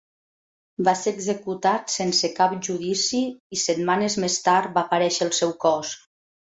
Va 0.87 0.95
ser 1.01 1.13
executat 1.17 1.93
sense 1.97 2.31
cap 2.41 2.57
judici 2.71 3.23
i 3.59 3.63
setmanes 3.67 4.21
més 4.27 4.43
tard 4.51 4.77
va 4.81 4.87
aparèixer 4.89 5.27
el 5.29 5.35
seu 5.45 5.59
cos. 5.67 5.99